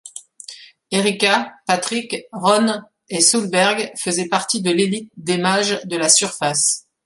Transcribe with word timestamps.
Erika, 0.89 1.53
Patrick, 1.67 2.25
Rone 2.31 2.83
et 3.09 3.21
Solberg 3.21 3.91
faisaient 3.95 4.27
partie 4.27 4.59
de 4.59 4.71
l'élite 4.71 5.11
des 5.15 5.37
Mages 5.37 5.79
de 5.85 5.95
la 5.95 6.09
surface. 6.09 6.87